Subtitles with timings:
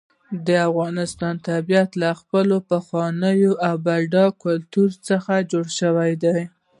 [0.47, 3.35] د افغانستان طبیعت له خپل پخواني
[3.67, 6.39] او بډایه کلتور څخه جوړ شوی دی.